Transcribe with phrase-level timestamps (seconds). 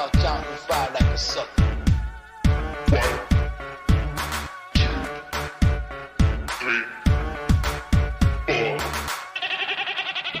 [0.00, 1.66] You start counting like a sucker.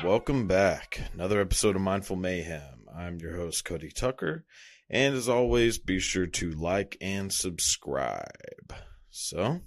[0.02, 1.02] Welcome back.
[1.12, 2.86] Another episode of Mindful Mayhem.
[2.96, 4.46] I'm your host, Cody Tucker.
[4.88, 8.72] And as always, be sure to like and subscribe.
[9.10, 9.60] So,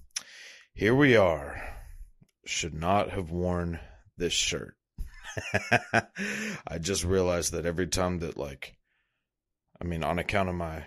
[0.73, 1.61] here we are.
[2.45, 3.80] Should not have worn
[4.17, 4.75] this shirt.
[6.67, 8.75] I just realized that every time that, like,
[9.83, 10.85] I mean, on account of my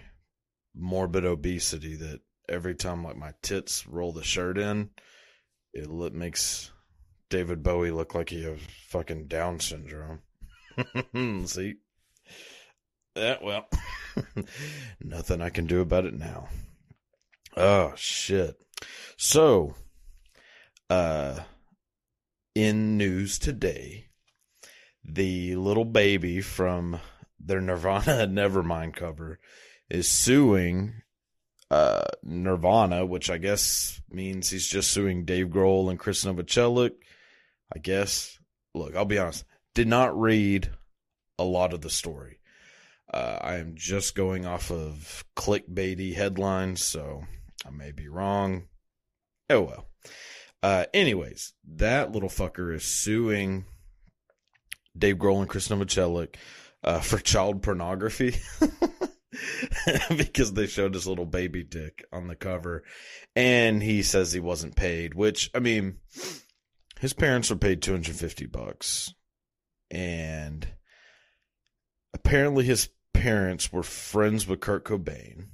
[0.75, 4.91] morbid obesity, that every time, like, my tits roll the shirt in,
[5.75, 6.73] it li- makes
[7.29, 10.21] David Bowie look like he has fucking Down syndrome.
[11.47, 11.75] See?
[13.15, 13.69] Yeah, well,
[15.01, 16.49] nothing I can do about it now.
[17.55, 18.57] Oh, shit.
[19.19, 19.75] So,
[20.89, 21.41] uh,
[22.55, 24.07] in news today,
[25.05, 27.01] the little baby from
[27.39, 29.39] their Nirvana Nevermind cover
[29.89, 31.03] is suing
[31.71, 36.93] uh, Nirvana, which I guess means he's just suing Dave Grohl and Chris Novoselic.
[37.75, 38.39] I guess.
[38.75, 39.45] Look, I'll be honest.
[39.75, 40.71] Did not read
[41.39, 42.41] a lot of the story.
[43.13, 47.23] Uh, I am just going off of clickbaity headlines, so
[47.65, 48.65] I may be wrong.
[49.49, 49.87] Oh well.
[50.63, 53.67] Uh, anyways, that little fucker is suing
[54.97, 56.35] Dave Grohl and Chris Novoselic
[56.87, 58.37] uh, for child pornography
[60.17, 62.85] because they showed his little baby dick on the cover,
[63.35, 65.15] and he says he wasn't paid.
[65.15, 65.99] Which I mean,
[67.01, 69.13] his parents were paid two hundred fifty bucks,
[69.91, 70.67] and
[72.15, 75.49] apparently his parents were friends with Kurt Cobain.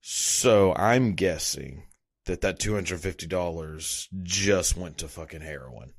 [0.00, 1.84] So I'm guessing
[2.26, 5.94] that that two hundred fifty dollars just went to fucking heroin.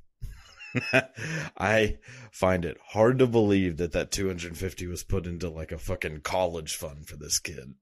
[1.58, 1.98] I
[2.32, 6.74] find it hard to believe that that 250 was put into like a fucking college
[6.74, 7.74] fund for this kid.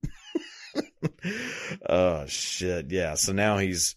[1.89, 2.91] oh shit.
[2.91, 3.15] Yeah.
[3.15, 3.97] So now he's,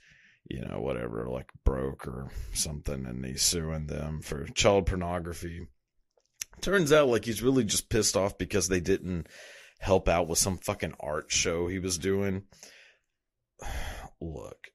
[0.50, 5.68] you know, whatever, like broke or something and he's suing them for child pornography.
[6.62, 9.28] Turns out like he's really just pissed off because they didn't
[9.80, 12.44] help out with some fucking art show he was doing.
[14.22, 14.70] Look.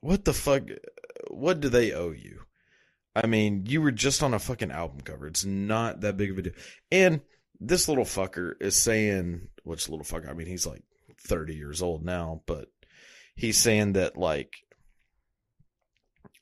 [0.00, 0.62] What the fuck?
[1.28, 2.40] What do they owe you?
[3.22, 5.26] I mean, you were just on a fucking album cover.
[5.26, 6.52] It's not that big of a deal.
[6.90, 7.20] And
[7.60, 10.30] this little fucker is saying, which little fucker?
[10.30, 10.82] I mean, he's like
[11.20, 12.68] 30 years old now, but
[13.34, 14.54] he's saying that like,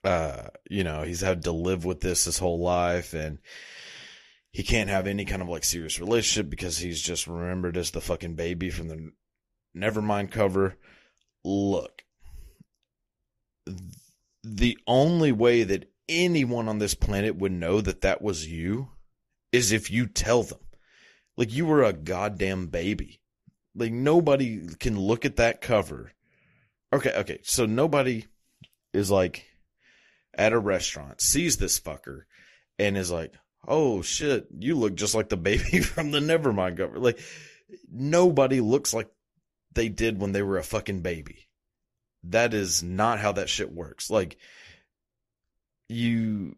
[0.05, 3.39] uh, you know, he's had to live with this his whole life and
[4.53, 8.01] he can't have any kind of like serious relationship because he's just remembered as the
[8.01, 9.11] fucking baby from the
[9.77, 10.77] Nevermind cover.
[11.45, 12.03] Look,
[14.45, 18.91] the only way that anyone on this planet would know that that was you
[19.53, 20.61] is if you tell them.
[21.37, 23.21] Like you were a goddamn baby.
[23.75, 26.13] Like nobody can look at that cover.
[26.93, 27.41] Okay, okay.
[27.45, 28.27] So nobody
[28.93, 29.47] is like
[30.35, 32.23] at a restaurant, sees this fucker,
[32.79, 33.35] and is like,
[33.67, 36.99] oh shit, you look just like the baby from the Nevermind cover.
[36.99, 37.21] Like
[37.91, 39.09] nobody looks like
[39.75, 41.49] they did when they were a fucking baby.
[42.25, 44.11] That is not how that shit works.
[44.11, 44.39] Like,
[45.89, 46.55] you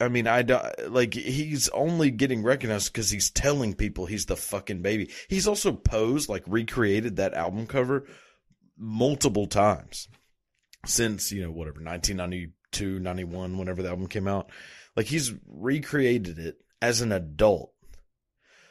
[0.00, 4.36] I mean, I don't like he's only getting recognized because he's telling people he's the
[4.36, 5.10] fucking baby.
[5.28, 8.06] He's also posed, like recreated that album cover
[8.76, 10.08] multiple times
[10.84, 14.50] since, you know, whatever, 1992, 91, whenever the album came out.
[14.96, 17.72] Like he's recreated it as an adult.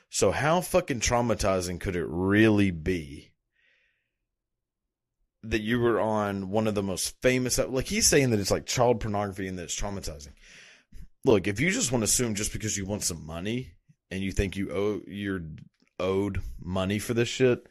[0.09, 3.32] So how fucking traumatizing could it really be
[5.43, 8.65] that you were on one of the most famous like he's saying that it's like
[8.65, 10.33] child pornography and that it's traumatizing.
[11.25, 13.73] Look if you just want to assume just because you want some money
[14.09, 15.41] and you think you owe you're
[15.99, 17.67] owed money for this shit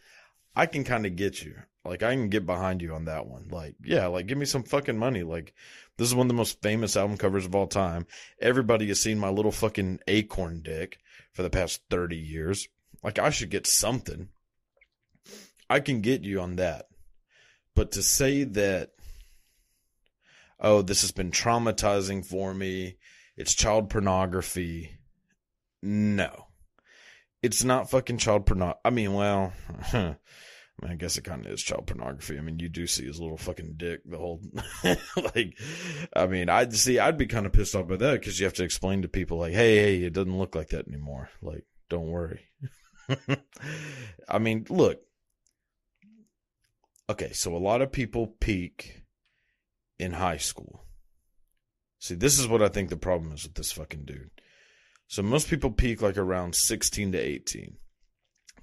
[0.54, 1.54] i can kind of get you.
[1.84, 3.48] Like i can get behind you on that one.
[3.48, 5.22] Like yeah like give me some fucking money.
[5.22, 5.54] Like
[5.96, 8.06] this is one of the most famous album covers of all time.
[8.40, 10.98] Everybody has seen my little fucking acorn dick
[11.32, 12.68] for the past 30 years.
[13.02, 14.28] Like i should get something.
[15.70, 16.86] I can get you on that
[17.74, 18.90] but to say that,
[20.60, 22.96] oh, this has been traumatizing for me,
[23.36, 24.98] it's child pornography,
[25.82, 26.46] no.
[27.42, 28.80] it's not fucking child pornography.
[28.84, 29.52] I mean, well,
[29.92, 30.16] I,
[30.80, 32.38] mean, I guess it kind of is child pornography.
[32.38, 34.40] I mean, you do see his little fucking dick the whole,
[35.34, 35.58] like,
[36.14, 38.54] I mean, I'd see, I'd be kind of pissed off by that because you have
[38.54, 41.30] to explain to people like, hey, hey, it doesn't look like that anymore.
[41.40, 42.40] Like, don't worry.
[44.28, 45.00] I mean, look.
[47.10, 49.02] Okay, so a lot of people peak
[49.98, 50.84] in high school.
[51.98, 54.30] See, this is what I think the problem is with this fucking dude.
[55.06, 57.76] So most people peak like around 16 to 18.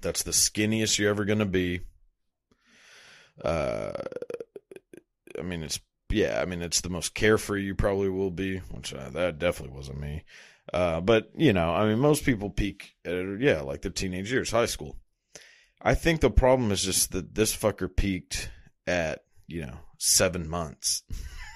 [0.00, 1.80] That's the skinniest you're ever going to be.
[3.42, 3.92] Uh,
[5.38, 8.92] I mean, it's, yeah, I mean, it's the most carefree you probably will be, which
[8.92, 10.24] uh, that definitely wasn't me.
[10.72, 14.50] Uh, but, you know, I mean, most people peak at, yeah, like the teenage years,
[14.50, 14.96] high school.
[15.82, 18.50] I think the problem is just that this fucker peaked
[18.86, 21.02] at, you know, seven months.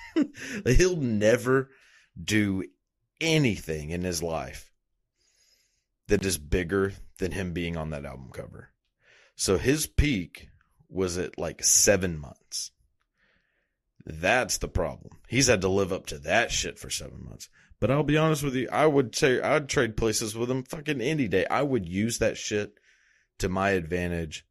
[0.66, 1.70] He'll never
[2.22, 2.64] do
[3.20, 4.70] anything in his life
[6.08, 8.70] that is bigger than him being on that album cover.
[9.36, 10.48] So his peak
[10.88, 12.70] was at like seven months.
[14.06, 15.18] That's the problem.
[15.28, 17.48] He's had to live up to that shit for seven months.
[17.80, 21.00] But I'll be honest with you, I would say I'd trade places with him fucking
[21.00, 21.46] any day.
[21.50, 22.78] I would use that shit
[23.38, 24.46] to my advantage.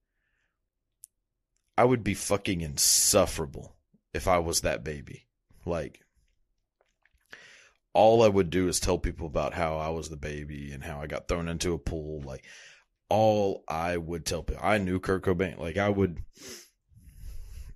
[1.78, 3.76] I would be fucking insufferable
[4.14, 5.28] if I was that baby.
[5.66, 6.02] Like,
[7.94, 11.00] all I would do is tell people about how I was the baby and how
[11.00, 12.22] I got thrown into a pool.
[12.22, 12.46] Like,
[13.10, 15.60] all I would tell people, I knew Kurt Cobain.
[15.60, 16.20] Like, I would,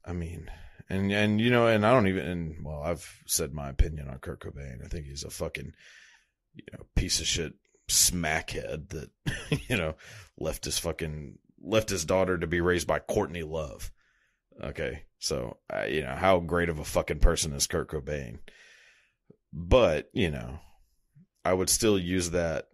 [0.06, 0.50] I mean,
[0.89, 4.19] and, and, you know, and I don't even, and well, I've said my opinion on
[4.19, 4.83] Kurt Cobain.
[4.83, 5.74] I think he's a fucking,
[6.56, 7.53] you know, piece of shit
[7.89, 9.10] smackhead that,
[9.69, 9.95] you know,
[10.39, 13.92] left his fucking, left his daughter to be raised by Courtney Love.
[14.62, 15.04] Okay.
[15.19, 18.39] So, uh, you know, how great of a fucking person is Kurt Cobain?
[19.54, 20.60] But, you know,
[21.44, 22.68] I would still use that.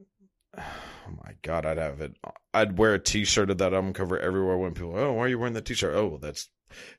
[1.06, 2.16] Oh my God, I'd have it.
[2.54, 5.28] I'd wear a t shirt of that album cover everywhere when people, oh, why are
[5.28, 5.94] you wearing that t shirt?
[5.94, 6.48] Oh, well, that's,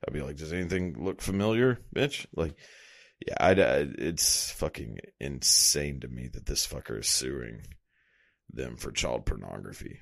[0.06, 2.26] I'd be like, does anything look familiar, bitch?
[2.36, 2.54] Like,
[3.26, 7.62] yeah, I'd, I, it's fucking insane to me that this fucker is suing
[8.56, 10.00] them for child pornography.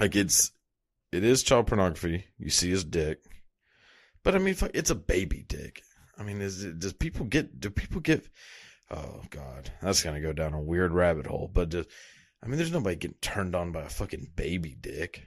[0.00, 0.52] Like, it's,
[1.10, 2.26] it is child pornography.
[2.38, 3.18] You see his dick.
[4.22, 5.82] But I mean, it's a baby dick.
[6.18, 8.26] I mean, is it, does people get, do people get,
[8.92, 11.50] Oh God, that's gonna go down a weird rabbit hole.
[11.52, 15.22] But I mean, there's nobody getting turned on by a fucking baby dick.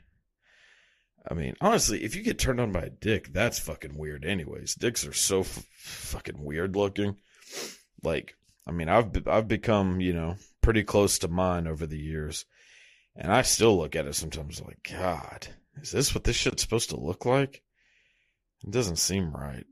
[1.30, 4.24] I mean, honestly, if you get turned on by a dick, that's fucking weird.
[4.24, 7.18] Anyways, dicks are so f- fucking weird looking.
[8.04, 8.36] Like,
[8.68, 10.36] I mean, I've I've become you know
[10.66, 12.44] pretty close to mine over the years,
[13.16, 15.48] and I still look at it sometimes like, God,
[15.80, 17.62] is this what this shit's supposed to look like?
[18.64, 19.66] It doesn't seem right.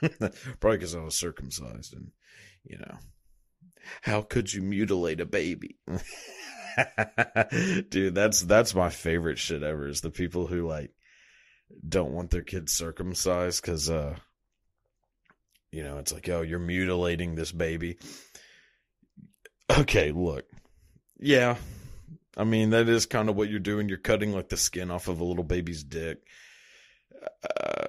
[0.58, 2.10] Probably because I was circumcised and
[2.64, 2.98] you know,
[4.00, 5.76] how could you mutilate a baby?
[7.88, 10.90] Dude, that's that's my favorite shit ever is the people who like
[11.88, 14.16] don't want their kids circumcised cuz uh
[15.70, 17.96] you know, it's like, "Oh, you're mutilating this baby."
[19.70, 20.44] Okay, look.
[21.18, 21.56] Yeah.
[22.36, 23.88] I mean, that is kind of what you're doing.
[23.88, 26.18] You're cutting like the skin off of a little baby's dick.
[27.22, 27.86] Uh,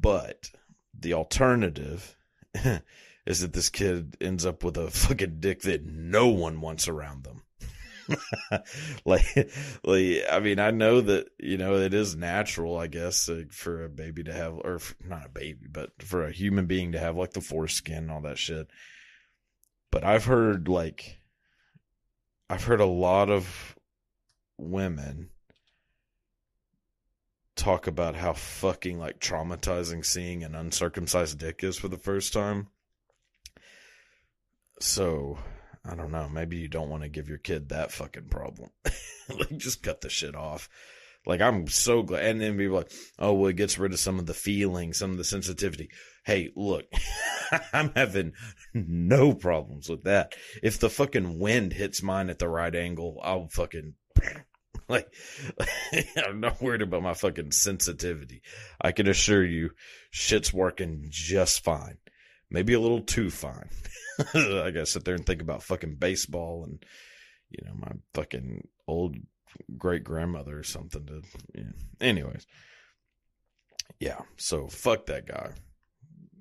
[0.00, 0.50] but
[0.98, 2.16] the alternative
[3.26, 7.24] is that this kid ends up with a fucking dick that no one wants around
[7.24, 7.42] them.
[9.04, 9.50] like,
[9.84, 13.84] like, I mean, I know that, you know, it is natural, I guess, uh, for
[13.84, 17.16] a baby to have, or not a baby, but for a human being to have
[17.16, 18.68] like the foreskin and all that shit.
[19.90, 21.18] But I've heard like,
[22.50, 23.76] I've heard a lot of
[24.58, 25.30] women
[27.56, 32.68] talk about how fucking like traumatizing seeing an uncircumcised dick is for the first time.
[34.78, 35.38] So,
[35.84, 36.28] I don't know.
[36.28, 38.70] Maybe you don't want to give your kid that fucking problem.
[39.28, 40.68] like, just cut the shit off.
[41.24, 42.24] Like, I'm so glad.
[42.24, 45.12] And then people like, oh, well, it gets rid of some of the feeling, some
[45.12, 45.88] of the sensitivity.
[46.26, 46.86] Hey, look,
[47.72, 48.32] I'm having
[48.74, 50.34] no problems with that.
[50.60, 53.94] If the fucking wind hits mine at the right angle, I'll fucking
[54.88, 55.08] like
[56.26, 58.42] I'm not worried about my fucking sensitivity.
[58.80, 59.70] I can assure you
[60.10, 61.98] shit's working just fine.
[62.50, 63.70] Maybe a little too fine.
[64.34, 66.84] I gotta sit there and think about fucking baseball and
[67.50, 69.16] you know my fucking old
[69.78, 71.22] great grandmother or something to.
[71.54, 71.62] Yeah.
[72.00, 72.48] Anyways,
[74.00, 74.22] yeah.
[74.36, 75.52] So fuck that guy.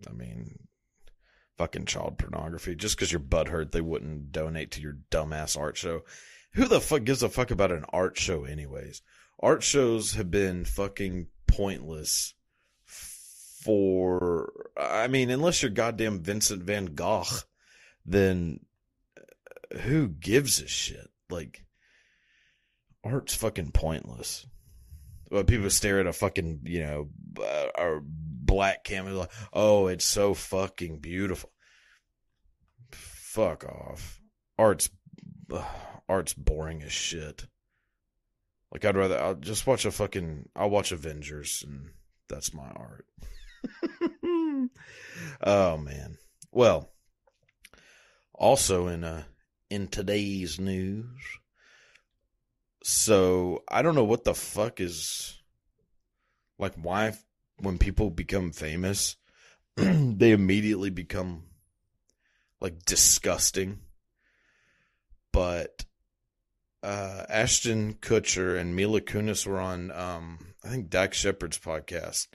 [0.10, 0.68] I mean,
[1.58, 2.76] fucking child pornography.
[2.76, 6.02] Just because your butt hurt, they wouldn't donate to your dumbass art show.
[6.54, 9.02] Who the fuck gives a fuck about an art show, anyways?
[9.40, 12.34] Art shows have been fucking pointless
[12.86, 14.52] for.
[14.78, 17.24] I mean, unless you're goddamn Vincent Van Gogh
[18.06, 18.60] then
[19.18, 21.10] uh, who gives a shit?
[21.30, 21.66] Like,
[23.04, 24.46] art's fucking pointless.
[25.30, 30.06] But people stare at a fucking, you know, uh, or black camera like, oh, it's
[30.06, 31.52] so fucking beautiful.
[32.92, 34.22] Fuck off.
[34.58, 34.90] Art's
[35.52, 35.64] uh,
[36.08, 37.48] art's boring as shit.
[38.72, 41.90] Like I'd rather I'll just watch a fucking I'll watch Avengers and
[42.28, 43.06] that's my art.
[45.44, 46.18] oh man.
[46.52, 46.92] Well,
[48.34, 49.24] also in uh
[49.70, 51.22] in today's news.
[52.84, 55.42] So, I don't know what the fuck is
[56.60, 57.14] like why
[57.58, 59.16] when people become famous
[59.76, 61.44] they immediately become
[62.62, 63.80] like disgusting.
[65.34, 65.84] But
[66.82, 72.28] uh, Ashton Kutcher and Mila Kunis were on, um, I think Dax Shepard's podcast,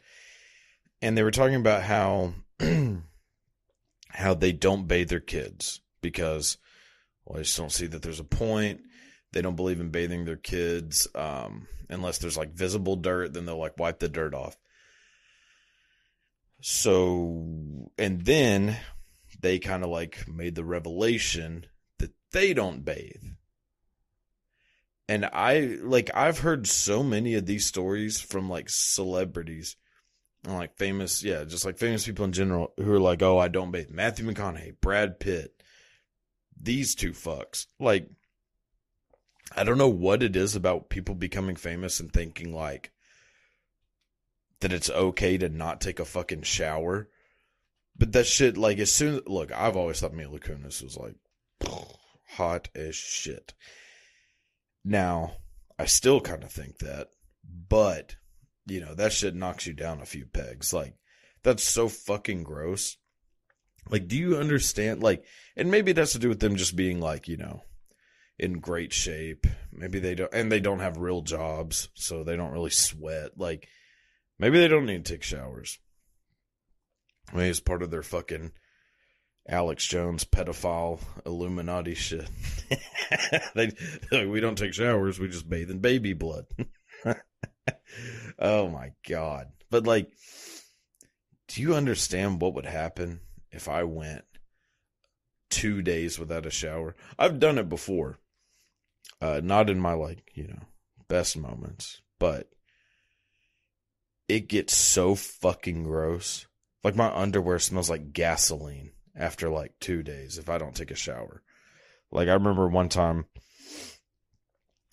[1.00, 2.34] and they were talking about how
[4.08, 6.58] how they don't bathe their kids because
[7.24, 8.82] well, I just don't see that there's a point.
[9.32, 13.32] They don't believe in bathing their kids um, unless there's like visible dirt.
[13.32, 14.58] Then they'll like wipe the dirt off.
[16.60, 18.76] So, and then
[19.40, 21.66] they kind of like made the revelation
[21.98, 23.22] that they don't bathe.
[25.08, 29.76] And I like I've heard so many of these stories from like celebrities
[30.44, 33.48] and like famous, yeah, just like famous people in general who are like, "Oh, I
[33.48, 35.62] don't bathe." Matthew McConaughey, Brad Pitt,
[36.60, 37.66] these two fucks.
[37.80, 38.08] Like
[39.56, 42.92] I don't know what it is about people becoming famous and thinking like
[44.60, 47.08] that it's okay to not take a fucking shower.
[47.96, 51.16] But that shit, like, as soon look, I've always thought Mila Kunis was like
[52.28, 53.54] hot as shit.
[54.84, 55.36] Now,
[55.78, 57.08] I still kind of think that,
[57.44, 58.16] but
[58.66, 60.72] you know, that shit knocks you down a few pegs.
[60.72, 60.94] Like,
[61.42, 62.96] that's so fucking gross.
[63.88, 65.02] Like, do you understand?
[65.02, 65.24] Like,
[65.56, 67.62] and maybe it has to do with them just being like, you know,
[68.38, 69.46] in great shape.
[69.72, 73.32] Maybe they don't, and they don't have real jobs, so they don't really sweat.
[73.36, 73.68] Like,
[74.40, 75.78] maybe they don't need to take showers.
[77.32, 78.52] Maybe it's part of their fucking
[79.48, 82.28] Alex Jones pedophile Illuminati shit.
[83.54, 83.72] they
[84.10, 86.46] like, we don't take showers, we just bathe in baby blood.
[88.38, 89.48] oh my god.
[89.70, 90.10] But like
[91.48, 93.20] do you understand what would happen
[93.50, 94.24] if I went
[95.50, 96.94] 2 days without a shower?
[97.18, 98.18] I've done it before.
[99.20, 100.62] Uh not in my like, you know,
[101.08, 102.48] best moments, but
[104.30, 106.46] it gets so fucking gross.
[106.84, 110.96] Like my underwear smells like gasoline after like two days if I don't take a
[110.96, 111.42] shower.
[112.12, 113.26] Like I remember one time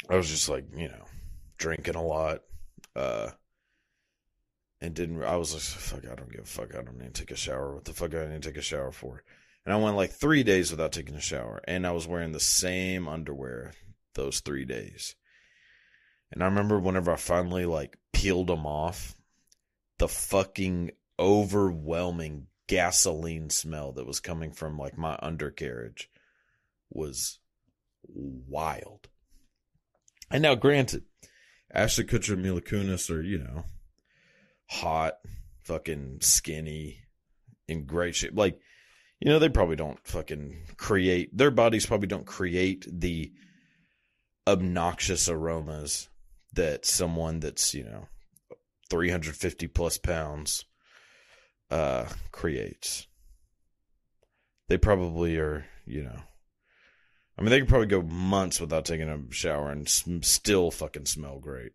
[0.10, 1.06] I was just like, you know,
[1.58, 2.42] drinking a lot.
[2.96, 3.30] Uh
[4.82, 7.22] and didn't I was like fuck I don't give a fuck, I don't need to
[7.22, 7.76] take a shower.
[7.76, 9.24] What the fuck do I need to take a shower for?
[9.66, 11.62] And I went like three days without taking a shower.
[11.68, 13.74] And I was wearing the same underwear
[14.16, 15.16] those three days.
[16.32, 19.17] And I remember whenever I finally like peeled them off,
[19.98, 26.10] the fucking overwhelming gasoline smell that was coming from like my undercarriage
[26.90, 27.40] was
[28.08, 29.08] wild.
[30.30, 31.04] And now, granted,
[31.74, 33.64] Ashley Kutcher and Mila Kunis are, you know,
[34.70, 35.20] hot,
[35.64, 37.04] fucking skinny,
[37.68, 38.36] in great shape.
[38.36, 38.60] Like,
[39.20, 43.32] you know, they probably don't fucking create, their bodies probably don't create the
[44.48, 46.10] obnoxious aromas
[46.54, 48.08] that someone that's, you know,
[48.90, 50.66] 350 plus pounds
[51.70, 53.08] uh, creates.
[54.68, 56.22] They probably are, you know.
[57.38, 61.40] I mean, they could probably go months without taking a shower and still fucking smell
[61.40, 61.74] great.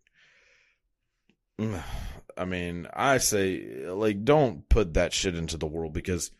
[2.37, 6.33] I mean, I say, like, don't put that shit into the world because,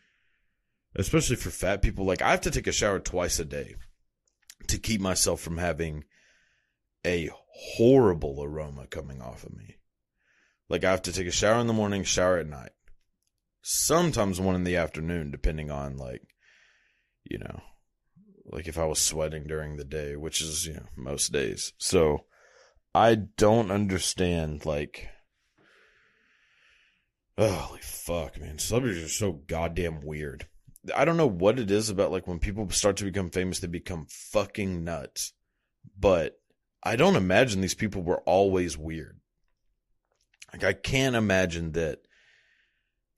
[0.95, 3.75] especially for fat people, like, I have to take a shower twice a day
[4.67, 6.03] to keep myself from having
[7.05, 7.29] a
[7.75, 9.77] horrible aroma coming off of me.
[10.69, 12.71] Like, I have to take a shower in the morning, shower at night
[13.63, 16.21] sometimes one in the afternoon, depending on like,
[17.23, 17.61] you know,
[18.45, 21.73] like if I was sweating during the day, which is, you know, most days.
[21.77, 22.25] So
[22.93, 25.07] I don't understand like
[27.35, 28.59] oh, holy fuck, man.
[28.59, 30.47] Celebrities are so goddamn weird.
[30.95, 33.67] I don't know what it is about like when people start to become famous, they
[33.67, 35.33] become fucking nuts.
[35.97, 36.39] But
[36.83, 39.19] I don't imagine these people were always weird.
[40.53, 41.99] Like I can't imagine that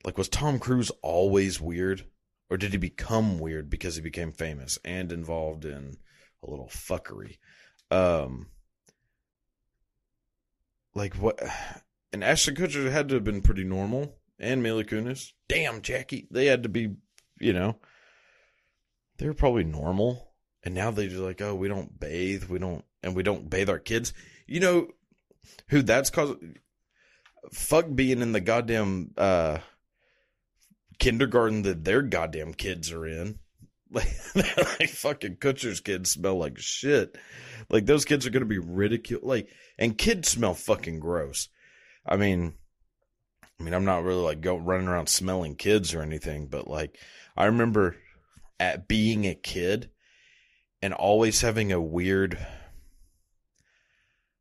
[0.05, 2.05] like, was Tom Cruise always weird?
[2.49, 5.97] Or did he become weird because he became famous and involved in
[6.43, 7.37] a little fuckery?
[7.89, 8.47] Um,
[10.93, 11.39] like, what?
[12.13, 14.15] And Ashton Kutcher had to have been pretty normal.
[14.37, 15.31] And Mila Kunis.
[15.47, 16.27] Damn, Jackie.
[16.29, 16.95] They had to be,
[17.39, 17.77] you know,
[19.17, 23.15] they were probably normal And now they're like, oh, we don't bathe, we don't, and
[23.15, 24.13] we don't bathe our kids.
[24.45, 24.87] You know
[25.69, 26.35] who that's caused?
[27.53, 29.59] Fuck being in the goddamn uh,
[30.99, 33.39] kindergarten that their goddamn kids are in.
[33.91, 37.17] Like, like fucking Kutcher's kids smell like shit.
[37.69, 39.23] Like those kids are gonna be ridiculed.
[39.23, 39.47] Like,
[39.77, 41.47] and kids smell fucking gross.
[42.05, 42.55] I mean,
[43.59, 46.97] I mean, I'm not really like go running around smelling kids or anything, but like,
[47.37, 47.95] I remember
[48.59, 49.89] at being a kid
[50.81, 52.37] and always having a weird,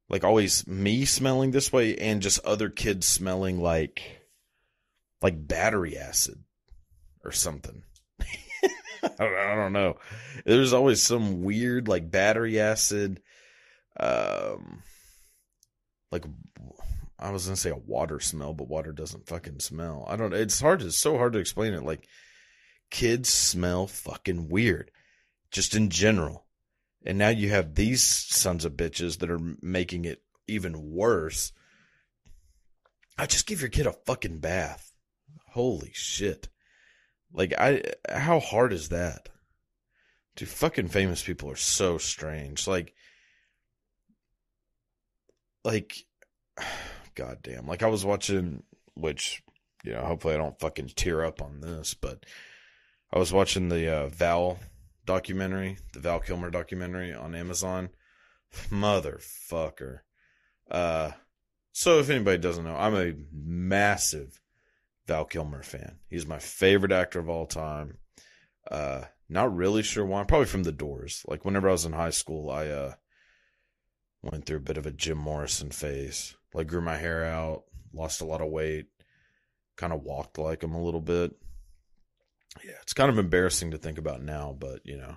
[0.08, 4.02] like always me smelling this way and just other kids smelling like,
[5.23, 6.42] like battery acid
[7.25, 7.82] or something.
[9.02, 9.99] I, don't, know.
[10.44, 13.20] There's always some weird like battery acid,
[13.99, 14.82] um,
[16.11, 16.25] like
[17.18, 20.04] I was gonna say a water smell, but water doesn't fucking smell.
[20.08, 20.32] I don't.
[20.34, 20.82] It's hard.
[20.82, 21.84] It's so hard to explain it.
[21.84, 22.06] Like
[22.90, 24.90] kids smell fucking weird,
[25.50, 26.43] just in general.
[27.04, 31.52] And now you have these sons of bitches that are making it even worse.
[33.18, 34.92] I just give your kid a fucking bath.
[35.50, 36.49] Holy shit.
[37.32, 39.28] Like I how hard is that?
[40.37, 42.66] Dude, fucking famous people are so strange.
[42.66, 42.94] Like
[45.64, 46.06] like
[47.14, 47.66] goddamn.
[47.66, 48.62] Like I was watching
[48.94, 49.42] which
[49.84, 52.25] you know, hopefully I don't fucking tear up on this, but
[53.12, 54.58] I was watching the uh, Val
[55.06, 57.90] documentary, the Val Kilmer documentary on Amazon.
[58.70, 60.00] Motherfucker.
[60.70, 61.12] Uh
[61.73, 64.40] so if anybody doesn't know, I'm a massive
[65.06, 65.99] Val Kilmer fan.
[66.08, 67.99] He's my favorite actor of all time.
[68.70, 70.23] Uh, not really sure why.
[70.23, 71.25] Probably from The Doors.
[71.26, 72.94] Like whenever I was in high school, I uh,
[74.23, 76.37] went through a bit of a Jim Morrison phase.
[76.54, 78.87] Like grew my hair out, lost a lot of weight,
[79.76, 81.32] kind of walked like him a little bit.
[82.62, 85.16] Yeah, it's kind of embarrassing to think about now, but you know,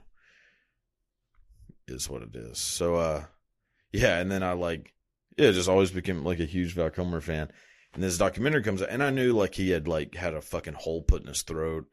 [1.88, 2.58] is what it is.
[2.58, 3.25] So, uh,
[3.91, 4.94] yeah, and then I like,
[5.38, 7.51] yeah, just always became like a huge Val Kilmer fan.
[7.94, 10.74] And this documentary comes out, and I knew like he had like had a fucking
[10.74, 11.85] hole put in his throat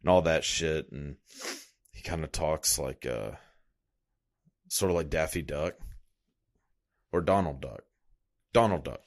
[0.00, 0.90] and all that shit.
[0.90, 1.16] And
[1.92, 3.32] he kind of talks like, uh,
[4.68, 5.74] sort of like Daffy Duck
[7.12, 7.82] or Donald Duck.
[8.52, 9.00] Donald Duck.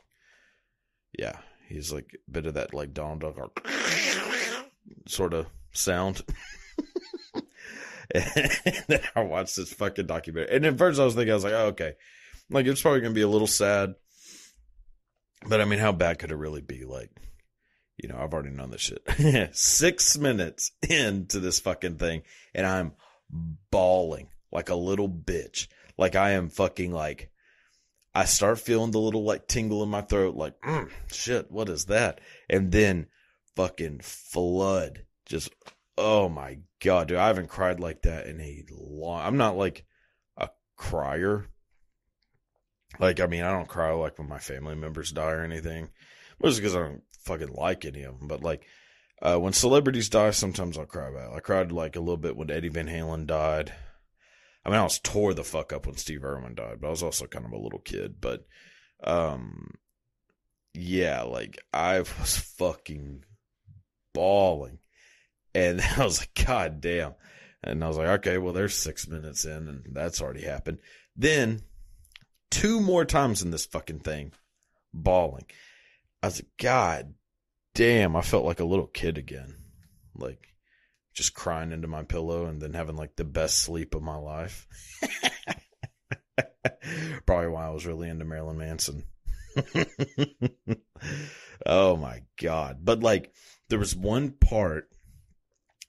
[1.17, 3.51] Yeah, he's like a bit of that like Donald Duck or
[5.07, 6.23] sort of sound.
[8.11, 8.51] and
[8.87, 10.55] then I watched this fucking documentary.
[10.55, 11.93] And at first I was thinking, I was like, oh, okay.
[12.49, 13.95] Like, it's probably going to be a little sad.
[15.45, 16.85] But I mean, how bad could it really be?
[16.85, 17.11] Like,
[17.97, 19.55] you know, I've already known this shit.
[19.55, 22.93] Six minutes into this fucking thing, and I'm
[23.71, 25.67] bawling like a little bitch.
[25.97, 27.31] Like I am fucking like,
[28.13, 31.85] I start feeling the little like tingle in my throat, like, mm, shit, what is
[31.85, 32.21] that?
[32.49, 33.07] And then
[33.55, 35.03] fucking flood.
[35.27, 35.49] Just,
[35.97, 39.85] oh my God, dude, I haven't cried like that in a long, I'm not like
[40.37, 41.47] a crier,
[42.99, 45.89] like, I mean, I don't cry like when my family members die or anything,
[46.41, 48.27] mostly because I don't fucking like any of them.
[48.27, 48.65] But like,
[49.21, 51.33] uh, when celebrities die, sometimes I'll cry about.
[51.33, 51.37] It.
[51.37, 53.73] I cried like a little bit when Eddie Van Halen died.
[54.65, 57.03] I mean, I was tore the fuck up when Steve Irwin died, but I was
[57.03, 58.15] also kind of a little kid.
[58.19, 58.45] But,
[59.03, 59.75] um,
[60.73, 63.23] yeah, like I was fucking
[64.13, 64.79] bawling,
[65.53, 67.13] and I was like, God damn.
[67.63, 70.79] And I was like, okay, well, there's six minutes in, and that's already happened.
[71.15, 71.61] Then
[72.51, 74.31] two more times in this fucking thing,
[74.93, 75.45] bawling.
[76.21, 77.13] I was like, God
[77.73, 79.55] damn, I felt like a little kid again.
[80.15, 80.53] Like,
[81.13, 84.67] just crying into my pillow and then having like the best sleep of my life.
[87.25, 89.03] Probably why I was really into Marilyn Manson.
[91.65, 92.77] oh my God.
[92.83, 93.33] But like,
[93.69, 94.89] there was one part,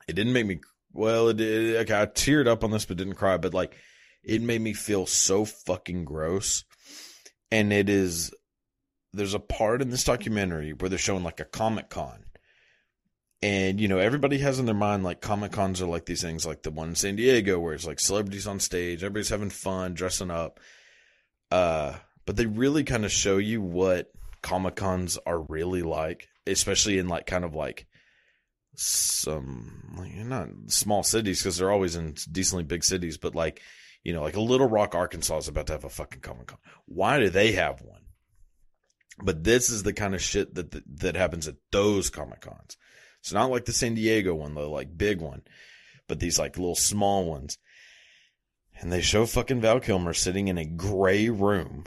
[0.09, 0.61] it didn't make me,
[0.93, 3.77] well, it did, okay, I teared up on this, but didn't cry, but like,
[4.25, 6.65] it made me feel so fucking gross.
[7.51, 8.33] And it is,
[9.13, 12.25] there's a part in this documentary where they're showing like a Comic Con.
[13.41, 16.45] And, you know, everybody has in their mind like Comic Cons are like these things
[16.45, 19.95] like the one in San Diego where it's like celebrities on stage, everybody's having fun,
[19.95, 20.59] dressing up.
[21.51, 21.95] Uh,
[22.27, 24.11] but they really kind of show you what
[24.43, 27.87] Comic Cons are really like, especially in like kind of like
[28.81, 29.83] some,
[30.15, 33.61] not small cities because they're always in decently big cities, but like
[34.05, 36.59] you know, like a Little Rock, Arkansas is about to have a fucking Comic Con.
[36.87, 38.01] Why do they have one?
[39.21, 42.77] But this is the kind of shit that that, that happens at those Comic Cons.
[43.21, 45.43] It's not like the San Diego one, the like big one,
[46.07, 47.59] but these like little small ones.
[48.81, 51.85] And they show fucking Val Kilmer sitting in a gray room,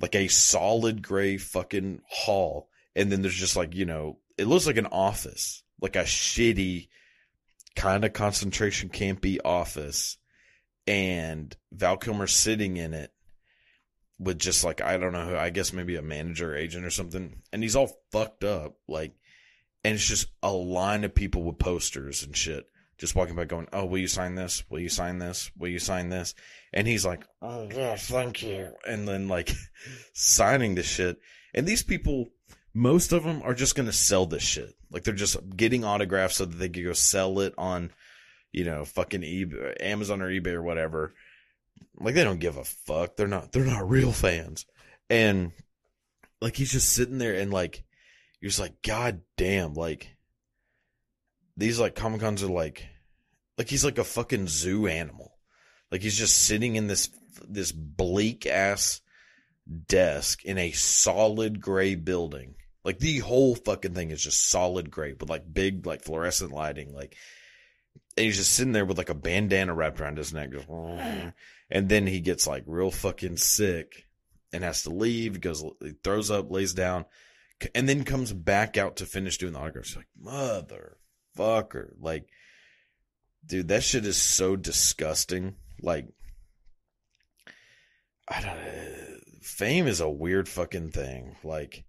[0.00, 2.68] like a solid gray fucking hall.
[2.94, 6.88] And then there's just like, you know, it looks like an office, like a shitty
[7.76, 10.18] kind of concentration campy office
[10.88, 13.12] and Val Kilmer sitting in it
[14.18, 17.42] with just like I don't know, who I guess maybe a manager agent or something,
[17.52, 19.12] and he's all fucked up, like,
[19.84, 22.64] and it's just a line of people with posters and shit,
[22.98, 24.64] just walking by, going, "Oh, will you sign this?
[24.68, 25.50] Will you sign this?
[25.56, 26.34] Will you sign this?"
[26.72, 29.50] And he's like, "Oh yeah, thank you," and then like
[30.14, 31.18] signing the shit,
[31.54, 32.28] and these people.
[32.78, 34.72] Most of them are just going to sell this shit.
[34.90, 37.90] Like they're just getting autographs so that they can go sell it on,
[38.52, 41.12] you know, fucking eBay, Amazon or eBay or whatever.
[41.98, 43.16] Like they don't give a fuck.
[43.16, 44.64] They're not they're not real fans.
[45.10, 45.50] And
[46.40, 47.82] like he's just sitting there and like
[48.40, 50.16] you're just like, God damn, like
[51.56, 52.86] these like Comic Cons are like
[53.58, 55.36] like he's like a fucking zoo animal.
[55.90, 57.10] Like he's just sitting in this
[57.48, 59.00] this bleak ass
[59.86, 62.54] desk in a solid gray building.
[62.84, 66.94] Like the whole fucking thing is just solid gray with like big like fluorescent lighting.
[66.94, 67.16] Like
[68.18, 70.68] and he's just sitting there with like a bandana wrapped around his neck, just,
[71.70, 74.06] and then he gets like real fucking sick
[74.52, 75.34] and has to leave.
[75.34, 77.04] He goes, he throws up, lays down,
[77.74, 79.96] and then comes back out to finish doing the autographs.
[79.96, 82.28] Like motherfucker, like
[83.46, 85.54] dude, that shit is so disgusting.
[85.80, 86.06] Like
[88.28, 89.42] I don't.
[89.42, 91.36] Fame is a weird fucking thing.
[91.44, 91.84] Like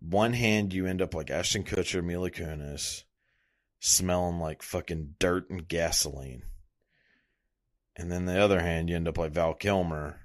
[0.00, 3.04] one hand, you end up like Ashton Kutcher, Mila Kunis,
[3.80, 6.42] smelling like fucking dirt and gasoline.
[7.96, 10.20] And then the other hand, you end up like Val Kilmer,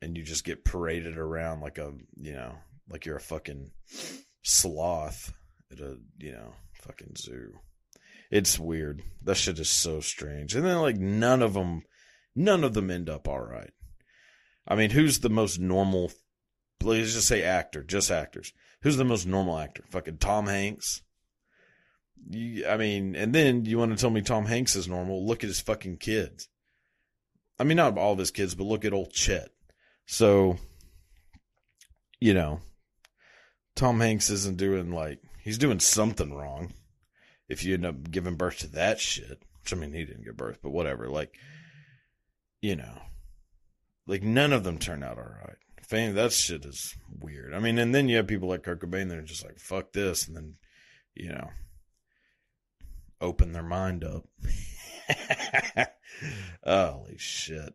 [0.00, 2.56] and you just get paraded around like a, you know,
[2.88, 3.70] like you're a fucking
[4.42, 5.32] sloth
[5.70, 7.52] at a, you know, fucking zoo.
[8.30, 9.02] It's weird.
[9.22, 10.54] That shit is so strange.
[10.54, 11.82] And then like none of them,
[12.34, 13.70] none of them end up all right.
[14.66, 16.10] I mean, who's the most normal?
[16.82, 18.52] Let's just say actor, just actors.
[18.82, 19.84] Who's the most normal actor?
[19.90, 21.02] Fucking Tom Hanks.
[22.28, 25.26] You, I mean, and then you want to tell me Tom Hanks is normal?
[25.26, 26.48] Look at his fucking kids.
[27.58, 29.50] I mean, not all of his kids, but look at old Chet.
[30.06, 30.56] So,
[32.20, 32.60] you know,
[33.76, 36.72] Tom Hanks isn't doing like he's doing something wrong.
[37.48, 40.36] If you end up giving birth to that shit, which I mean, he didn't give
[40.36, 41.08] birth, but whatever.
[41.08, 41.34] Like,
[42.60, 43.02] you know,
[44.06, 45.56] like none of them turn out all right.
[45.82, 47.52] Fame, that shit is weird.
[47.54, 49.92] I mean, and then you have people like Kurt Cobain that are just like, fuck
[49.92, 50.26] this.
[50.26, 50.54] And then,
[51.14, 51.50] you know,
[53.20, 54.24] open their mind up.
[56.64, 57.74] Holy shit.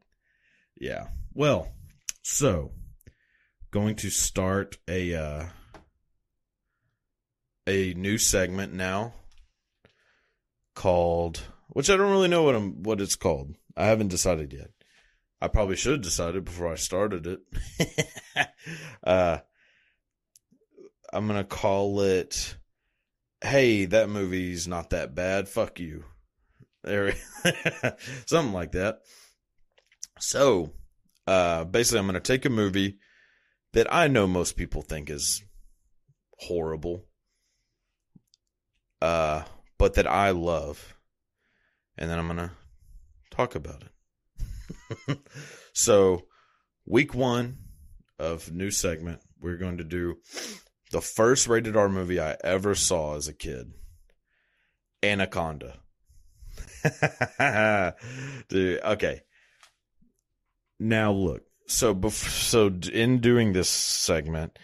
[0.80, 1.08] Yeah.
[1.34, 1.74] Well,
[2.22, 2.72] so
[3.72, 5.46] going to start a uh
[7.68, 9.14] a new segment now
[10.74, 13.56] called which I don't really know what I'm what it's called.
[13.76, 14.72] I haven't decided yet.
[15.42, 18.50] I probably should have decided before I started it.
[19.04, 19.40] uh
[21.14, 22.58] I'm to call it
[23.42, 25.48] hey, that movie's not that bad.
[25.48, 26.06] Fuck you.
[26.84, 27.14] There,
[28.26, 29.02] something like that.
[30.20, 30.74] So,
[31.26, 32.98] uh, basically, I'm to take a movie
[33.74, 35.44] that I know most people think is
[36.40, 37.06] horrible,
[39.02, 39.44] uh,
[39.78, 40.96] but that I love,
[41.98, 42.52] and then I'm to
[43.30, 43.92] talk about it.
[45.74, 46.24] so,
[46.86, 47.58] week one
[48.20, 50.18] of new segment, we're going to do
[50.92, 53.74] the first rated R movie I ever saw as a kid,
[55.04, 55.80] Anaconda.
[58.50, 59.22] Dude, okay.
[60.80, 64.58] Now look, so so in doing this segment,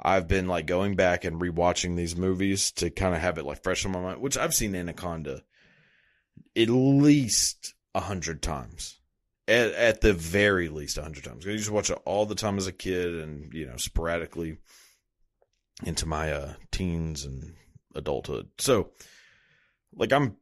[0.00, 3.62] I've been like going back and rewatching these movies to kind of have it like
[3.62, 5.42] fresh in my mind, which I've seen Anaconda
[6.56, 9.00] at least a hundred times.
[9.46, 11.46] At, at the very least a hundred times.
[11.46, 14.56] I just watch it all the time as a kid and, you know, sporadically
[15.84, 17.54] into my uh, teens and
[17.94, 18.48] adulthood.
[18.58, 18.90] So,
[19.94, 20.36] like, I'm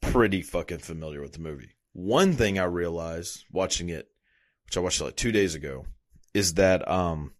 [0.00, 1.76] pretty fucking familiar with the movie.
[1.92, 4.08] One thing I realized watching it,
[4.66, 5.86] which I watched like two days ago,
[6.34, 7.34] is that um,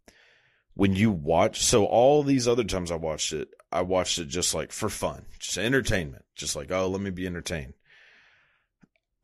[0.75, 4.55] when you watch, so all these other times I watched it, I watched it just
[4.55, 7.75] like for fun, just entertainment, just like, oh, let me be entertained.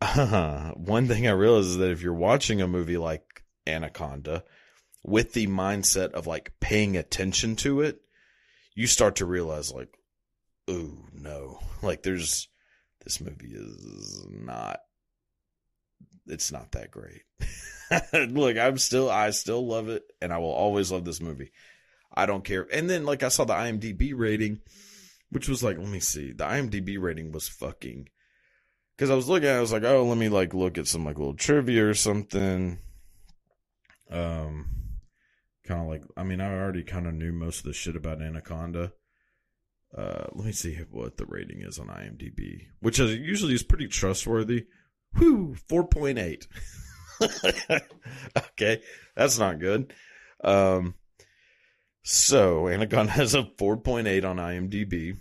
[0.05, 4.45] Uh, one thing I realized is that if you're watching a movie like Anaconda
[5.03, 8.01] with the mindset of like paying attention to it,
[8.75, 9.97] you start to realize like,
[10.69, 12.49] oh no, like there's
[13.03, 14.81] this movie is not,
[16.27, 17.23] it's not that great.
[18.31, 21.53] Look, I'm still, I still love it, and I will always love this movie.
[22.13, 22.67] I don't care.
[22.73, 24.61] And then like I saw the IMDb rating,
[25.31, 28.09] which was like, let me see, the IMDb rating was fucking.
[28.97, 30.87] Because I was looking, at it, I was like, oh, let me like look at
[30.87, 32.79] some like little trivia or something.
[34.11, 34.67] Um,
[35.67, 38.23] kind of like I mean I already kind of knew most of the shit about
[38.23, 38.93] Anaconda.
[39.97, 43.89] Uh, let me see what the rating is on IMDb, which is usually is pretty
[43.89, 44.67] trustworthy.
[45.17, 46.47] Whew, four point eight.
[48.37, 48.81] okay,
[49.17, 49.93] that's not good.
[50.43, 50.95] Um,
[52.07, 55.17] so Anaconda has a 4.8 on IMDb.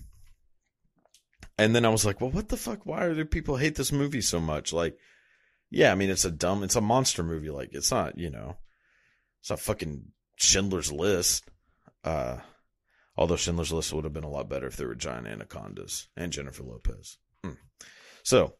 [1.57, 2.85] And then I was like, well, what the fuck?
[2.85, 4.73] Why do people hate this movie so much?
[4.73, 4.97] Like,
[5.69, 7.49] yeah, I mean, it's a dumb, it's a monster movie.
[7.49, 8.57] Like, it's not, you know,
[9.41, 11.45] it's not fucking Schindler's List.
[12.03, 12.37] Uh,
[13.15, 16.31] although Schindler's List would have been a lot better if there were giant anacondas and
[16.31, 17.17] Jennifer Lopez.
[17.43, 17.53] Hmm.
[18.23, 18.55] So,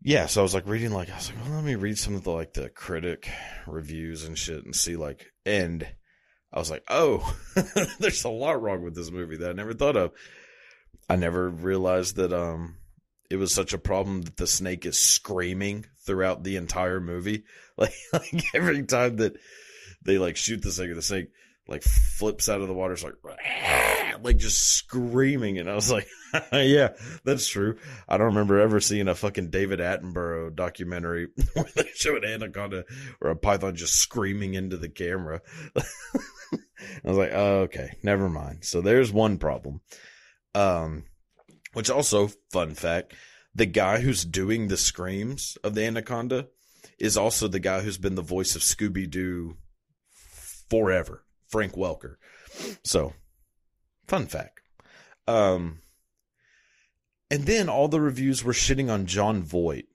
[0.00, 2.14] yeah, so I was like reading, like, I was like, well, let me read some
[2.14, 3.28] of the, like, the critic
[3.66, 5.86] reviews and shit and see, like, and
[6.52, 7.36] I was like, oh,
[7.98, 10.12] there's a lot wrong with this movie that I never thought of.
[11.08, 12.76] I never realized that um
[13.30, 17.44] it was such a problem that the snake is screaming throughout the entire movie.
[17.78, 19.36] Like, like every time that
[20.04, 21.28] they like shoot the snake, the snake
[21.68, 23.14] like flips out of the water, it's like
[24.22, 25.58] like just screaming.
[25.58, 26.08] And I was like,
[26.52, 26.94] yeah,
[27.24, 27.76] that's true.
[28.08, 32.84] I don't remember ever seeing a fucking David Attenborough documentary where they show an anaconda
[33.20, 35.40] or a python just screaming into the camera.
[35.76, 35.82] I
[37.04, 38.64] was like, oh, okay, never mind.
[38.64, 39.80] So there's one problem.
[40.54, 41.04] Um,
[41.72, 43.14] which also, fun fact,
[43.54, 46.48] the guy who's doing the screams of the anaconda
[46.98, 49.56] is also the guy who's been the voice of Scooby Doo
[50.70, 52.16] forever, Frank Welker.
[52.84, 53.14] So,
[54.06, 54.60] fun fact.
[55.26, 55.78] Um,
[57.30, 59.86] and then all the reviews were shitting on Jon Voight.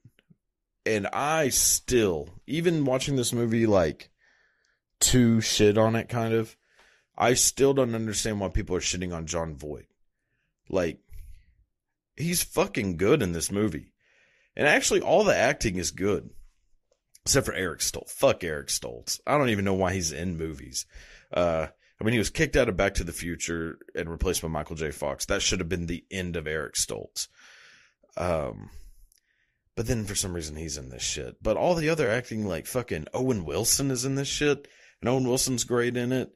[0.86, 4.10] And I still, even watching this movie like
[5.00, 6.56] to shit on it kind of,
[7.16, 9.86] I still don't understand why people are shitting on Jon Voight.
[10.68, 10.98] Like,
[12.16, 13.92] he's fucking good in this movie.
[14.56, 16.30] And actually, all the acting is good.
[17.24, 18.10] Except for Eric Stoltz.
[18.10, 19.18] Fuck Eric Stoltz.
[19.26, 20.84] I don't even know why he's in movies.
[21.32, 21.68] Uh,
[22.00, 24.76] I mean, he was kicked out of Back to the Future and replaced by Michael
[24.76, 24.90] J.
[24.90, 25.24] Fox.
[25.26, 27.28] That should have been the end of Eric Stoltz.
[28.16, 28.70] Um,
[29.74, 31.42] but then for some reason he's in this shit.
[31.42, 34.68] But all the other acting, like fucking Owen Wilson is in this shit,
[35.00, 36.30] and Owen Wilson's great in it.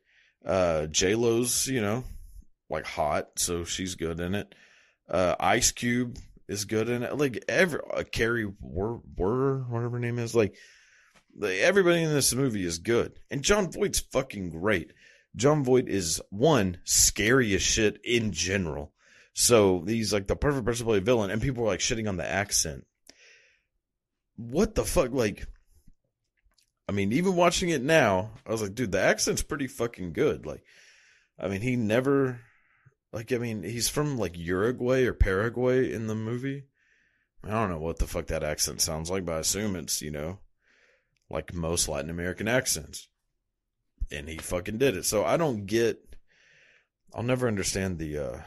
[0.45, 2.05] Uh, J Lo's, you know,
[2.71, 4.55] like hot, so she's good in it.
[5.09, 7.17] Uh, Ice Cube is good in it.
[7.17, 10.55] Like every uh, Carrie Wur whatever her name is, like
[11.43, 14.93] everybody in this movie is good, and Jon Voight's fucking great.
[15.37, 18.93] Jon Voight is one scary as shit in general.
[19.35, 22.09] So he's like the perfect person to play a villain, and people are like shitting
[22.09, 22.85] on the accent.
[24.37, 25.13] What the fuck?
[25.13, 25.47] Like,
[26.89, 30.45] I mean, even watching it now, I was like, dude, the accent's pretty fucking good.
[30.45, 30.65] Like,
[31.39, 32.41] I mean, he never,
[33.13, 36.65] like, I mean, he's from like Uruguay or Paraguay in the movie.
[37.45, 40.11] I don't know what the fuck that accent sounds like, but I assume it's, you
[40.11, 40.41] know,
[41.31, 43.09] like most Latin American accents.
[44.11, 45.05] And he fucking did it.
[45.05, 45.99] So I don't get,
[47.15, 48.39] I'll never understand the, uh,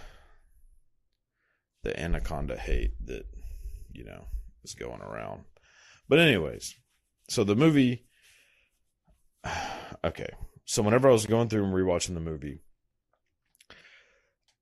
[1.84, 3.26] the anaconda hate that
[3.94, 4.26] you know
[4.64, 5.44] is going around.
[6.08, 6.76] But anyways,
[7.30, 8.06] so the movie
[10.04, 10.30] okay.
[10.66, 12.62] So whenever I was going through and rewatching the movie,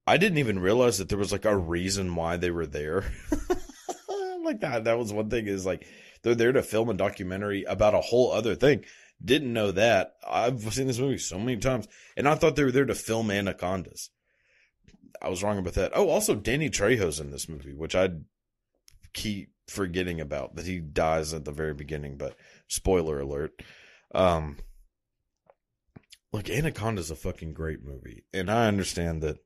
[0.10, 3.04] I didn't even realize that there was like a reason why they were there.
[4.44, 5.86] like that that was one thing is like
[6.24, 8.86] they're there to film a documentary about a whole other thing.
[9.24, 10.16] Didn't know that.
[10.28, 13.30] I've seen this movie so many times and I thought they were there to film
[13.30, 14.10] anacondas.
[15.22, 15.92] I was wrong about that.
[15.94, 18.10] Oh, also Danny Trejo's in this movie, which I
[19.14, 22.18] keep forgetting about that he dies at the very beginning.
[22.18, 22.36] But
[22.68, 23.62] spoiler alert.
[24.16, 24.58] Um,
[26.34, 29.38] look, Anaconda's a fucking great movie, and I understand that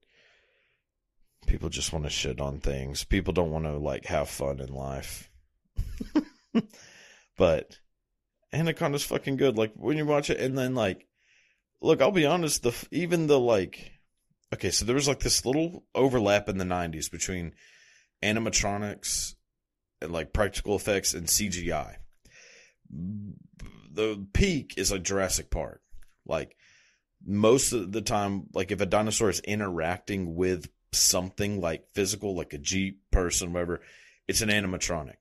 [1.46, 3.04] people just want to shit on things.
[3.04, 5.30] People don't want to like have fun in life.
[7.38, 7.80] but
[8.52, 9.58] Anaconda's fucking good.
[9.58, 11.08] Like when you watch it, and then like,
[11.82, 12.64] look, I'll be honest.
[12.64, 13.92] The even the like
[14.54, 17.54] okay, so there was like this little overlap in the 90s between
[18.22, 19.34] animatronics
[20.02, 21.96] and like practical effects and CGI.
[22.90, 25.82] The peak is like Jurassic Park.
[26.26, 26.56] Like
[27.26, 32.54] most of the time, like if a dinosaur is interacting with something like physical, like
[32.54, 33.82] a Jeep person, whatever,
[34.28, 35.16] it's an animatronic.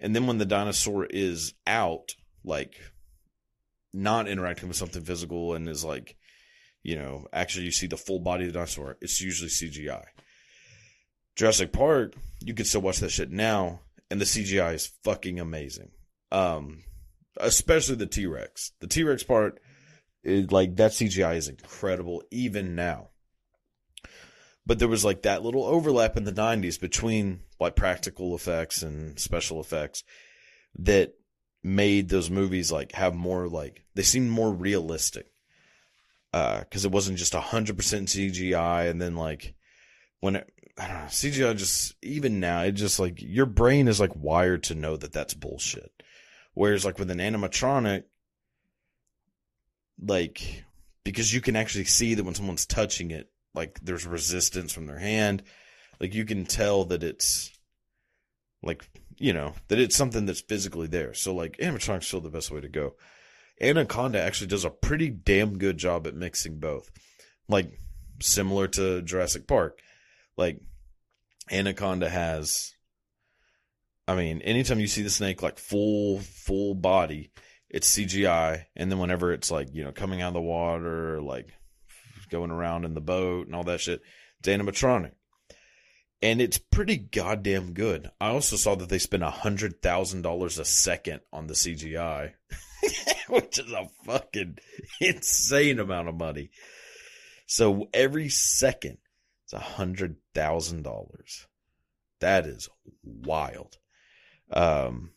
[0.00, 2.74] And then when the dinosaur is out, like
[3.92, 6.16] not interacting with something physical and is like
[6.82, 10.04] you know, actually you see the full body of the dinosaur, it's usually CGI.
[11.36, 15.90] Jurassic Park, you can still watch that shit now, and the CGI is fucking amazing.
[16.32, 16.84] Um,
[17.36, 18.72] especially the T Rex.
[18.80, 19.60] The T Rex part,
[20.24, 23.10] like that CGI is incredible even now.
[24.68, 29.18] But there was like that little overlap in the '90s between like practical effects and
[29.18, 30.04] special effects
[30.78, 31.14] that
[31.64, 35.32] made those movies like have more like they seemed more realistic
[36.32, 38.90] because uh, it wasn't just 100% CGI.
[38.90, 39.54] And then, like,
[40.20, 44.00] when it, I don't know, CGI just, even now, it just like, your brain is
[44.00, 45.90] like wired to know that that's bullshit.
[46.54, 48.04] Whereas like with an animatronic,
[50.00, 50.64] like
[51.04, 54.98] because you can actually see that when someone's touching it, like there's resistance from their
[54.98, 55.42] hand.
[56.00, 57.50] Like you can tell that it's
[58.62, 61.14] like you know that it's something that's physically there.
[61.14, 62.94] So like animatronic's still the best way to go.
[63.60, 66.90] Anaconda actually does a pretty damn good job at mixing both.
[67.48, 67.80] Like
[68.20, 69.80] similar to Jurassic Park.
[70.36, 70.60] Like
[71.50, 72.74] Anaconda has
[74.06, 77.30] I mean, anytime you see the snake like full full body,
[77.68, 81.52] it's CGI and then whenever it's like, you know, coming out of the water, like
[82.28, 84.02] going around in the boat and all that shit,
[84.40, 85.12] it's animatronic.
[86.20, 88.10] And it's pretty goddamn good.
[88.20, 92.32] I also saw that they spent a hundred thousand dollars a second on the CGI.
[93.28, 94.58] which is a fucking
[95.00, 96.50] insane amount of money.
[97.46, 98.98] So every second,
[99.44, 101.46] it's a hundred thousand dollars.
[102.20, 102.68] That is
[103.02, 103.78] wild.
[104.50, 105.10] Um,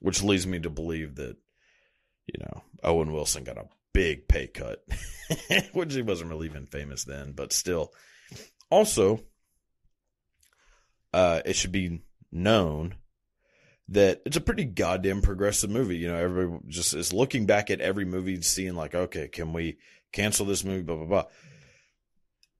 [0.00, 1.36] which leads me to believe that,
[2.26, 4.84] you know, Owen Wilson got a big pay cut,
[5.72, 7.92] which he wasn't really even famous then, but still.
[8.70, 9.20] Also,
[11.12, 12.94] uh, it should be known
[13.88, 15.98] that it's a pretty goddamn progressive movie.
[15.98, 19.52] You know, everybody just is looking back at every movie, and seeing like, okay, can
[19.52, 19.78] we
[20.12, 20.82] cancel this movie?
[20.82, 21.24] Blah blah blah.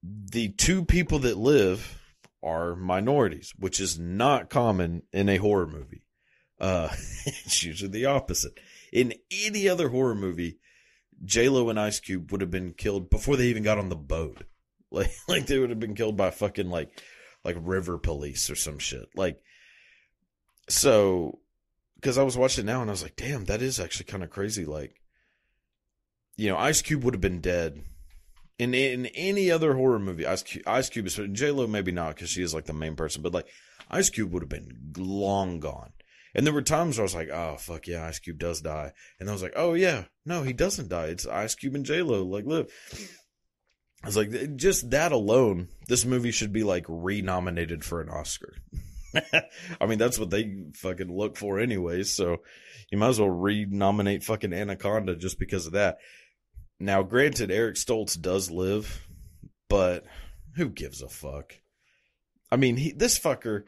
[0.02, 2.00] The two people that live
[2.42, 6.04] are minorities, which is not common in a horror movie.
[6.58, 6.88] Uh,
[7.26, 8.58] it's usually the opposite.
[8.92, 10.58] In any other horror movie,
[11.24, 13.96] J Lo and Ice Cube would have been killed before they even got on the
[13.96, 14.44] boat.
[14.92, 16.90] Like, like they would have been killed by fucking like,
[17.44, 19.08] like river police or some shit.
[19.14, 19.40] Like,
[20.68, 21.38] so
[21.94, 24.30] because I was watching now and I was like, damn, that is actually kind of
[24.30, 24.64] crazy.
[24.64, 25.00] Like,
[26.36, 27.84] you know, Ice Cube would have been dead
[28.58, 30.26] in in any other horror movie.
[30.26, 32.96] Ice Cube, Ice Cube is J Lo, maybe not because she is like the main
[32.96, 33.46] person, but like
[33.90, 35.92] Ice Cube would have been long gone.
[36.34, 38.92] And there were times where I was like, oh fuck yeah, Ice Cube does die,
[39.18, 41.06] and I was like, oh yeah, no, he doesn't die.
[41.06, 42.70] It's Ice Cube and J Lo, like live.
[44.02, 48.54] I was like, just that alone, this movie should be like re-nominated for an Oscar.
[49.80, 52.14] I mean, that's what they fucking look for anyways.
[52.14, 52.38] So
[52.90, 55.98] you might as well re-nominate fucking Anaconda just because of that.
[56.78, 59.06] Now, granted, Eric Stoltz does live,
[59.68, 60.04] but
[60.56, 61.54] who gives a fuck?
[62.50, 63.64] I mean, he, this fucker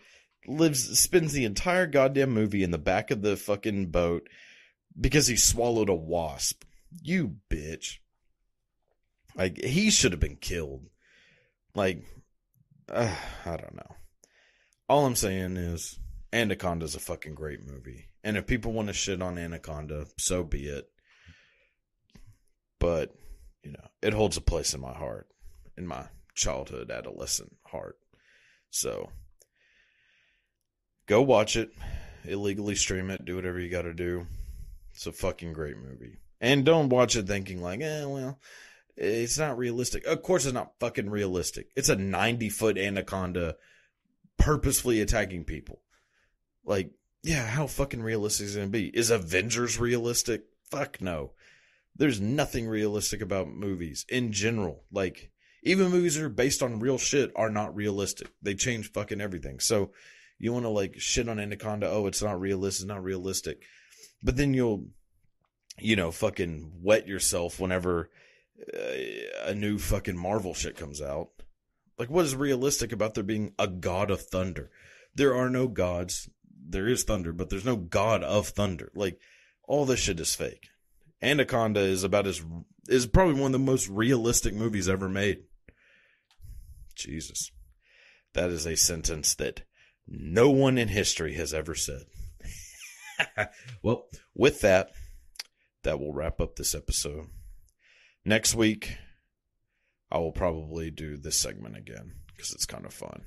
[0.47, 4.29] lives, spends the entire goddamn movie in the back of the fucking boat
[4.99, 6.65] because he swallowed a wasp.
[7.03, 7.99] You bitch.
[9.35, 10.89] Like, he should have been killed.
[11.75, 12.05] Like,
[12.91, 13.15] uh,
[13.47, 13.97] I don't know
[14.93, 15.99] all I'm saying is
[16.35, 18.09] Anaconda's a fucking great movie.
[18.23, 20.87] And if people want to shit on Anaconda, so be it.
[22.79, 23.15] But,
[23.63, 25.29] you know, it holds a place in my heart,
[25.79, 27.97] in my childhood, adolescent heart.
[28.71, 29.09] So
[31.07, 31.73] go watch it,
[32.25, 34.27] illegally stream it, do whatever you got to do.
[34.95, 36.19] It's a fucking great movie.
[36.41, 38.39] And don't watch it thinking like, eh, well,
[38.97, 40.05] it's not realistic.
[40.07, 41.69] Of course, it's not fucking realistic.
[41.77, 43.57] It's a 90 foot anaconda
[44.37, 45.81] purposefully attacking people.
[46.65, 46.91] Like,
[47.23, 48.89] yeah, how fucking realistic is it gonna be?
[48.89, 50.45] Is Avengers realistic?
[50.71, 51.33] Fuck no.
[51.95, 54.83] There's nothing realistic about movies in general.
[54.91, 55.31] Like,
[55.63, 58.29] even movies that are based on real shit are not realistic.
[58.43, 59.61] They change fucking everything.
[59.61, 59.93] So,
[60.43, 61.89] you want to like shit on Anaconda?
[61.89, 62.83] Oh, it's not realistic.
[62.83, 63.63] It's not realistic.
[64.25, 64.89] But then you'll,
[65.79, 68.11] you know, fucking wet yourself whenever
[68.61, 71.29] uh, a new fucking Marvel shit comes out.
[71.97, 74.73] Like, what is realistic about there being a god of thunder?
[75.15, 76.29] There are no gods.
[76.69, 78.91] There is thunder, but there's no god of thunder.
[78.97, 79.21] Like,
[79.69, 80.71] all this shit is fake.
[81.23, 82.43] Anaconda is about as
[82.89, 85.45] is probably one of the most realistic movies ever made.
[86.97, 87.53] Jesus.
[88.35, 89.63] That is a sentence that
[90.13, 92.03] no one in history has ever said.
[93.83, 94.91] well, with that,
[95.85, 97.29] that will wrap up this episode.
[98.25, 98.99] Next week,
[100.11, 103.23] I will probably do this segment again because it's kind of fun.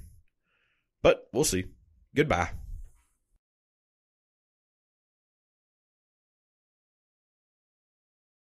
[1.01, 1.65] But we'll see.
[2.15, 2.51] Goodbye.